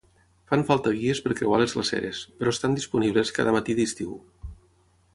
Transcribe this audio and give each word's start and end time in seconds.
Fan 0.51 0.63
falta 0.69 0.93
guies 0.99 1.21
per 1.25 1.35
creuar 1.41 1.59
les 1.63 1.77
glaceres, 1.77 2.23
però 2.39 2.57
estan 2.57 2.81
disponibles 2.81 3.37
cada 3.39 3.57
matí 3.61 3.81
d'estiu. 3.83 4.21